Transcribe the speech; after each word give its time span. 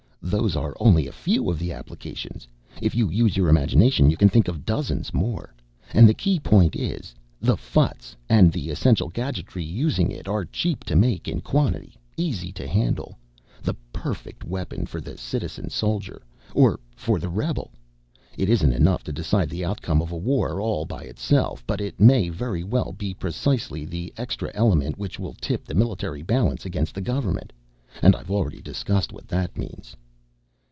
Those 0.23 0.55
are 0.55 0.77
only 0.79 1.07
a 1.07 1.11
few 1.11 1.49
of 1.49 1.57
the 1.57 1.73
applications. 1.73 2.47
If 2.79 2.93
you 2.93 3.09
use 3.09 3.35
your 3.35 3.49
imagination, 3.49 4.11
you 4.11 4.15
can 4.15 4.29
think 4.29 4.47
of 4.47 4.67
dozens 4.67 5.15
more. 5.15 5.53
And 5.93 6.07
the 6.07 6.13
key 6.13 6.39
point 6.39 6.75
is 6.75 7.15
the 7.41 7.55
ffuts 7.55 8.15
and 8.29 8.51
the 8.51 8.69
essential 8.69 9.09
gadgetry 9.09 9.63
using 9.63 10.11
it 10.11 10.27
are 10.27 10.45
cheap 10.45 10.83
to 10.85 10.95
make 10.95 11.27
in 11.27 11.41
quantity, 11.41 11.97
easy 12.17 12.51
to 12.51 12.67
handle 12.67 13.17
the 13.63 13.73
perfect 13.91 14.43
weapon 14.43 14.85
for 14.85 15.01
the 15.01 15.17
citizen 15.17 15.71
soldier. 15.71 16.21
Or 16.53 16.79
for 16.95 17.17
the 17.19 17.27
rebel! 17.27 17.71
It 18.37 18.47
isn't 18.47 18.73
enough 18.73 19.03
to 19.05 19.11
decide 19.11 19.49
the 19.49 19.65
outcome 19.65 20.03
of 20.03 20.11
a 20.11 20.17
war 20.17 20.61
all 20.61 20.85
by 20.85 21.01
itself, 21.01 21.63
but 21.65 21.81
it 21.81 21.99
may 21.99 22.29
very 22.29 22.63
well 22.63 22.93
be 22.95 23.15
precisely 23.15 23.85
the 23.85 24.13
extra 24.17 24.51
element 24.53 24.99
which 24.99 25.17
will 25.19 25.33
tip 25.41 25.65
the 25.65 25.75
military 25.75 26.21
balance 26.21 26.63
against 26.63 26.93
the 26.93 27.01
government. 27.01 27.51
And 28.03 28.15
I've 28.15 28.31
already 28.31 28.61
discussed 28.61 29.11
what 29.11 29.27
that 29.27 29.57
means." 29.57 29.95